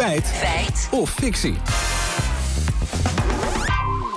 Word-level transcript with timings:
Feit. 0.00 0.26
Feit. 0.26 0.88
Of 0.92 1.10
fictie. 1.10 1.89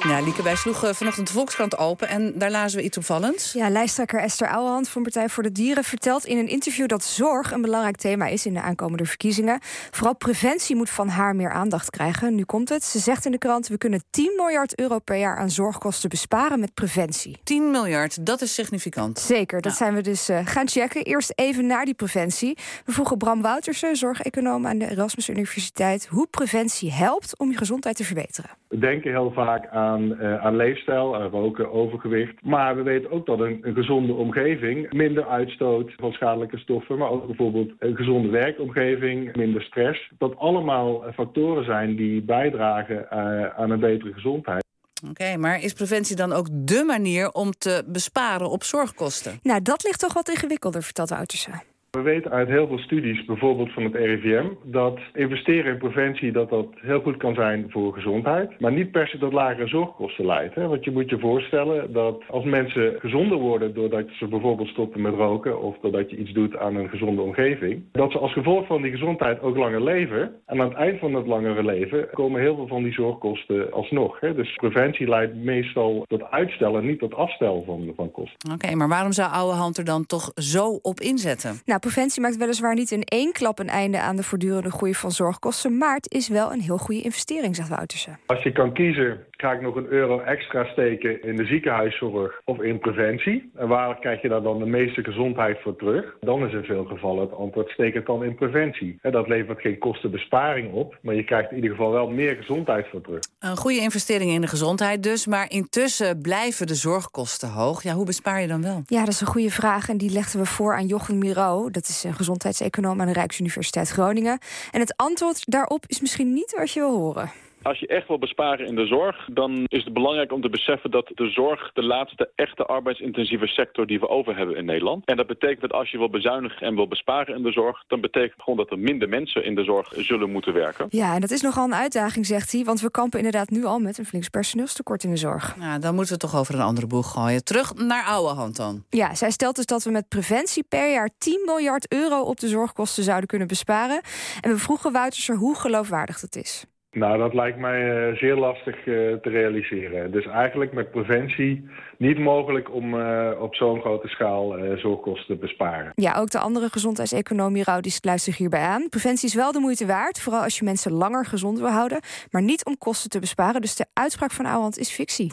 Ja, 0.08 0.20
Lieke, 0.20 0.44
wij 0.44 0.56
sloegen 0.56 0.96
vanochtend 0.96 1.28
de 1.28 1.34
Volkskrant 1.34 1.78
open 1.78 2.08
en 2.08 2.34
daar 2.36 2.52
lazen 2.52 2.80
we 2.80 2.86
iets 2.86 2.98
opvallends. 2.98 3.54
Ja, 3.54 3.70
lijsttrekker 3.70 4.20
Esther 4.20 4.48
Ouwehand 4.48 4.90
van 4.90 5.02
Partij 5.02 5.30
voor 5.30 5.44
de 5.44 5.52
Dieren 5.52 5.84
vertelt 5.84 6.26
in 6.26 6.38
een 6.38 6.48
interview 6.48 6.88
dat 6.88 7.04
zorg 7.04 7.52
een 7.52 7.62
belangrijk 7.62 7.96
thema 7.96 8.28
is 8.28 8.46
in 8.46 8.54
de 8.54 8.62
aankomende 8.62 9.06
verkiezingen. 9.06 9.60
Vooral 9.92 10.16
preventie 10.16 10.76
moet 10.76 10.90
van 10.90 11.08
haar 11.08 11.36
meer 11.36 11.52
aandacht 11.52 11.90
krijgen. 11.90 12.36
Nu 12.36 12.44
komt 12.44 12.70
het. 12.70 12.84
Ze 12.84 13.00
zegt 13.00 13.26
in 13.26 13.32
de 13.32 13.38
krant: 13.38 13.68
we 13.68 13.78
kunnen 13.78 14.04
10 14.10 14.34
miljard 14.38 14.80
euro 14.80 15.00
per 15.00 15.16
jaar 15.16 15.38
aan 15.38 15.50
zorgkosten 15.50 16.10
besparen 16.10 16.60
met 16.60 16.74
preventie. 16.74 17.38
10 17.44 17.72
miljard, 17.72 18.26
dat 18.26 18.42
is 18.42 18.54
significant. 18.54 19.20
Zeker, 19.20 19.62
dat 19.62 19.74
zijn 19.74 19.94
we 19.94 20.02
dus 20.02 20.30
uh, 20.30 20.40
gaan 20.44 20.68
checken. 20.68 21.04
Eerst 21.04 21.32
even 21.36 21.66
naar 21.66 21.86
die 21.86 21.94
preventie. 21.94 22.58
We 22.86 22.92
vroegen 22.92 23.18
Bram 23.18 23.42
Woutersen, 23.42 23.96
zorgeconoom 23.96 24.68
aan 24.68 24.78
de 24.78 24.90
Erasmus 24.90 25.30
Universiteit, 25.30 26.08
hoe 26.10 26.28
preventie 26.28 26.92
helpt 26.92 27.40
om 27.40 27.52
je 27.52 27.58
gezondheid 27.58 27.96
te 27.96 28.04
verbeteren. 28.04 28.50
We 28.74 28.80
denken 28.80 29.12
heel 29.12 29.32
vaak 29.32 29.68
aan, 29.68 29.93
uh, 30.02 30.46
aan 30.46 30.56
leefstijl, 30.56 31.16
aan 31.16 31.30
roken, 31.30 31.72
overgewicht. 31.72 32.34
Maar 32.42 32.76
we 32.76 32.82
weten 32.82 33.12
ook 33.12 33.26
dat 33.26 33.40
een, 33.40 33.60
een, 33.62 33.74
gezonde 33.74 34.14
omgeving 34.14 34.92
minder 34.92 35.28
uitstoot 35.28 35.94
van 35.96 36.12
schadelijke 36.12 36.58
stoffen, 36.58 36.98
maar 36.98 37.10
ook 37.10 37.26
bijvoorbeeld 37.26 37.72
een 37.80 37.96
gezonde 37.96 38.30
werkomgeving, 38.30 39.36
minder 39.36 39.62
stress. 39.62 40.12
Dat 40.18 40.38
allemaal 40.38 41.04
factoren 41.14 41.66
zijn 41.66 41.96
die 41.96 42.22
bijdragen 42.22 43.08
uh, 43.14 43.46
aan 43.46 43.72
een 43.72 43.80
betere 43.80 44.14
gezondheid. 44.14 44.64
Oké, 45.02 45.12
okay, 45.12 45.36
maar 45.36 45.62
is 45.62 45.74
preventie 45.74 46.16
dan 46.16 46.34
ook 46.34 46.48
dé 46.52 46.84
manier 46.84 47.32
om 47.32 47.52
te 47.52 47.84
besparen 47.88 48.50
op 48.50 48.64
zorgkosten? 48.64 49.40
Nou, 49.42 49.62
dat 49.62 49.84
ligt 49.84 50.00
toch 50.00 50.14
wat 50.14 50.30
ingewikkelder, 50.30 50.84
vertelt 50.84 51.10
Woutersen. 51.10 51.73
We 51.94 52.02
weten 52.02 52.32
uit 52.32 52.48
heel 52.48 52.68
veel 52.68 52.78
studies, 52.78 53.26
bijvoorbeeld 53.26 53.74
van 53.74 53.84
het 53.84 53.96
RIVM, 53.96 54.46
dat 54.64 55.00
investeren 55.14 55.72
in 55.72 55.78
preventie 55.78 56.32
dat 56.32 56.50
dat 56.50 56.68
heel 56.76 57.02
goed 57.02 57.18
kan 57.18 57.34
zijn 57.34 57.66
voor 57.70 57.94
gezondheid, 57.94 58.60
maar 58.60 58.72
niet 58.72 58.92
per 58.92 59.08
se 59.08 59.18
tot 59.18 59.34
lagere 59.34 59.68
zorgkosten 59.68 60.26
leidt. 60.26 60.56
Hè? 60.56 60.68
Want 60.68 60.84
je 60.84 60.92
moet 60.92 61.10
je 61.10 61.20
voorstellen 61.20 61.94
dat 61.94 62.24
als 62.30 62.46
mensen 62.46 62.96
gezonder 63.00 63.38
worden 63.38 63.74
doordat 63.74 64.06
ze 64.12 64.28
bijvoorbeeld 64.28 64.68
stoppen 64.68 65.02
met 65.02 65.14
roken 65.14 65.62
of 65.62 65.78
doordat 65.82 66.10
je 66.10 66.18
iets 66.18 66.32
doet 66.32 66.58
aan 66.58 66.76
een 66.76 66.90
gezonde 66.90 67.22
omgeving, 67.22 67.84
dat 67.92 68.12
ze 68.12 68.18
als 68.18 68.34
gevolg 68.34 68.68
van 68.68 68.82
die 68.82 68.92
gezondheid 68.92 69.42
ook 69.42 69.58
langer 69.58 69.84
leven. 69.84 70.32
En 70.46 70.62
aan 70.62 70.70
het 70.70 70.78
eind 70.78 71.00
van 71.00 71.12
dat 71.12 71.28
langere 71.28 71.64
leven 71.64 72.10
komen 72.14 72.42
heel 72.42 72.56
veel 72.56 72.68
van 72.68 72.84
die 72.84 72.94
zorgkosten 72.94 73.72
alsnog. 73.72 74.20
Hè? 74.20 74.34
Dus 74.36 74.56
preventie 74.56 75.08
leidt 75.08 75.36
meestal 75.36 76.06
tot 76.08 76.24
uitstellen, 76.24 76.86
niet 76.86 77.00
tot 77.00 77.14
afstel 77.14 77.64
van, 77.66 77.94
van 77.96 78.12
kosten. 78.12 78.52
Oké, 78.54 78.76
maar 78.76 78.88
waarom 78.88 79.12
zou 79.12 79.32
oude 79.32 79.58
hand 79.58 79.78
er 79.78 79.86
dan 79.86 80.06
toch 80.06 80.32
zo 80.36 80.80
op 80.82 81.00
inzetten? 81.00 81.62
Nou, 81.66 81.82
preventie 81.84 82.22
maakt 82.22 82.38
weliswaar 82.38 82.76
niet 82.76 82.92
in 82.92 83.04
één 83.04 83.32
klap 83.32 83.60
een 83.60 83.68
einde 83.68 84.00
aan 84.00 84.16
de 84.16 84.24
voortdurende 84.24 84.72
groei 84.72 84.94
van 84.96 85.12
zorgkosten, 85.12 85.78
maar 85.78 85.96
het 85.96 86.12
is 86.12 86.28
wel 86.28 86.52
een 86.52 86.62
heel 86.62 86.78
goede 86.78 87.02
investering, 87.02 87.56
zegt 87.56 87.70
Woutersen. 87.70 88.20
Als 88.26 88.44
je 88.44 88.52
kan 88.52 88.74
kiezen, 88.74 89.26
ga 89.32 89.52
ik 89.52 89.62
nog 89.62 89.76
een 89.76 89.88
euro 89.88 90.20
extra 90.20 90.66
steken 90.66 91.24
in 91.24 91.36
de 91.36 91.46
ziekenhuiszorg 91.46 92.42
of 92.46 92.62
in 92.62 92.80
preventie? 92.80 93.52
En 93.56 93.68
waar 93.68 94.00
krijg 94.00 94.22
je 94.22 94.30
daar 94.30 94.42
dan 94.42 94.60
de 94.60 94.66
meeste 94.66 95.04
gezondheid 95.04 95.58
voor 95.62 95.76
terug? 95.76 96.18
Dan 96.22 96.46
is 96.48 96.54
in 96.54 96.64
veel 96.64 96.86
gevallen 96.86 97.22
het 97.22 97.34
antwoord 97.34 97.70
steek 97.70 97.94
het 97.94 98.06
dan 98.06 98.24
in 98.24 98.36
preventie. 98.36 98.98
En 99.02 99.12
dat 99.12 99.28
levert 99.28 99.62
geen 99.62 99.78
kostenbesparing 99.78 100.74
op, 100.74 100.98
maar 101.02 101.16
je 101.16 101.24
krijgt 101.24 101.50
in 101.50 101.56
ieder 101.56 101.72
geval 101.72 101.92
wel 101.92 102.08
meer 102.08 102.36
gezondheid 102.36 102.88
voor 102.92 103.02
terug. 103.02 103.20
Een 103.40 103.58
goede 103.58 103.80
investering 103.80 104.32
in 104.32 104.42
de 104.42 104.48
gezondheid 104.48 105.04
dus, 105.04 105.28
maar 105.28 105.50
intussen 105.50 106.22
blijven 106.22 106.68
de 106.68 106.76
zorgkosten 106.76 107.50
hoog. 107.50 107.84
Ja, 107.84 107.94
hoe 107.94 108.06
bespaar 108.06 108.42
je 108.42 108.48
dan 108.48 108.62
wel? 108.62 108.82
Ja, 108.86 109.00
dat 109.00 109.14
is 109.14 109.22
een 109.22 109.28
goede 109.28 109.52
vraag 109.52 109.90
en 109.90 109.98
die 109.98 110.12
legden 110.12 110.40
we 110.40 110.46
voor 110.46 110.76
aan 110.76 110.86
Jochem 110.86 111.18
Miro. 111.18 111.70
Dat 111.74 111.88
is 111.88 112.04
een 112.04 112.16
gezondheidseconoom 112.16 113.02
aan 113.02 113.08
de 113.08 113.14
Rijksuniversiteit 113.14 113.90
Groningen. 113.90 114.40
En 114.72 114.80
het 114.80 114.94
antwoord 114.98 115.44
daarop 115.46 115.84
is 115.88 116.02
misschien 116.02 116.34
niet 116.34 116.54
wat 116.58 116.72
je 116.72 116.80
wil 116.80 116.96
horen. 116.98 117.32
Als 117.64 117.80
je 117.80 117.88
echt 117.88 118.08
wil 118.08 118.18
besparen 118.18 118.68
in 118.68 118.76
de 118.76 118.86
zorg, 118.86 119.28
dan 119.32 119.64
is 119.68 119.84
het 119.84 119.94
belangrijk 119.94 120.32
om 120.32 120.42
te 120.42 120.50
beseffen 120.50 120.92
dat 120.92 121.12
de 121.16 121.30
zorg 121.30 121.72
de 121.74 121.84
laatste 121.84 122.32
echte 122.36 122.66
arbeidsintensieve 122.66 123.48
sector 123.48 123.88
die 123.88 124.00
we 124.00 124.10
over 124.10 124.38
hebben 124.38 124.56
in 124.56 124.66
Nederland. 124.66 125.06
En 125.06 125.18
dat 125.18 125.28
betekent 125.28 125.62
dat 125.62 125.74
als 125.74 125.92
je 125.92 125.98
wil 125.98 126.10
bezuinigen 126.10 126.68
en 126.68 126.76
wil 126.76 126.88
besparen 126.88 127.36
in 127.36 127.44
de 127.44 127.52
zorg, 127.52 127.84
dan 127.88 128.02
betekent 128.02 128.42
gewoon 128.42 128.58
dat 128.58 128.72
er 128.72 128.80
minder 128.80 129.10
mensen 129.10 129.46
in 129.46 129.56
de 129.56 129.64
zorg 129.64 129.94
zullen 129.98 130.32
moeten 130.32 130.54
werken. 130.54 130.86
Ja, 130.90 131.14
en 131.14 131.22
dat 131.22 131.32
is 131.32 131.42
nogal 131.42 131.66
een 131.66 131.76
uitdaging, 131.76 132.26
zegt 132.26 132.52
hij, 132.52 132.64
want 132.64 132.82
we 132.82 132.92
kampen 132.92 133.20
inderdaad 133.20 133.50
nu 133.50 133.66
al 133.66 133.80
met 133.80 133.98
een 133.98 134.06
flink 134.06 134.30
personeelstekort 134.30 135.04
in 135.04 135.10
de 135.10 135.18
zorg. 135.18 135.56
Nou, 135.58 135.80
dan 135.80 135.96
moeten 135.96 136.14
we 136.14 136.20
toch 136.20 136.36
over 136.36 136.54
een 136.54 136.62
andere 136.62 136.88
boeg 136.88 137.12
gooien. 137.12 137.44
Terug 137.44 137.76
naar 137.76 138.06
oude 138.06 138.34
hand 138.34 138.56
dan. 138.56 138.84
Ja, 138.90 139.16
zij 139.16 139.32
stelt 139.32 139.56
dus 139.56 139.66
dat 139.66 139.84
we 139.84 139.92
met 139.92 140.08
preventie 140.08 140.64
per 140.70 140.92
jaar 140.92 141.10
10 141.18 141.42
miljard 141.46 141.92
euro 141.92 142.22
op 142.22 142.40
de 142.40 142.48
zorgkosten 142.48 143.04
zouden 143.04 143.28
kunnen 143.28 143.48
besparen. 143.48 144.02
En 144.42 144.52
we 144.52 144.58
vroegen 144.58 144.92
Wouterser 144.92 145.36
hoe 145.36 145.56
geloofwaardig 145.56 146.20
dat 146.20 146.36
is. 146.36 146.66
Nou, 146.94 147.18
dat 147.18 147.34
lijkt 147.34 147.58
mij 147.58 148.10
uh, 148.10 148.18
zeer 148.18 148.36
lastig 148.36 148.76
uh, 148.76 149.14
te 149.14 149.30
realiseren. 149.30 150.12
Dus 150.12 150.26
eigenlijk 150.28 150.74
met 150.74 150.92
preventie 150.92 151.70
niet 151.98 152.20
mogelijk 152.20 152.74
om 152.74 152.94
uh, 152.94 153.30
op 153.40 153.56
zo'n 153.56 153.82
grote 153.82 154.08
schaal 154.08 154.56
zorgkosten 154.76 155.36
te 155.36 155.42
besparen. 155.42 155.92
Ja, 155.96 156.16
ook 156.20 156.30
de 156.30 156.40
andere 156.40 156.70
gezondheidseconomie 156.70 157.64
Rauw 157.64 157.80
die 157.80 157.94
luistert 158.02 158.36
hierbij 158.36 158.62
aan. 158.62 158.90
Preventie 158.90 159.28
is 159.28 159.36
wel 159.36 159.52
de 159.52 159.60
moeite 159.60 159.86
waard, 159.86 160.20
vooral 160.20 160.42
als 160.42 160.58
je 160.58 160.66
mensen 160.66 160.92
langer 160.92 161.26
gezond 161.26 161.60
wil 161.60 161.70
houden, 161.70 162.00
maar 162.32 162.42
niet 162.42 162.66
om 162.66 162.78
kosten 162.78 163.10
te 163.10 163.20
besparen. 163.20 163.62
Dus 163.62 163.76
de 163.76 163.86
uitspraak 163.94 164.32
van 164.32 164.46
Ouwand 164.46 164.78
is 164.78 164.92
fictie. 164.92 165.32